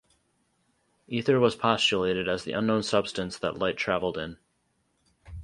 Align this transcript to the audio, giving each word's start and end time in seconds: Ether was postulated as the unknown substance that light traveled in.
Ether 1.07 1.39
was 1.39 1.55
postulated 1.55 2.27
as 2.27 2.43
the 2.43 2.53
unknown 2.53 2.81
substance 2.81 3.37
that 3.37 3.59
light 3.59 3.77
traveled 3.77 4.17
in. 4.17 4.39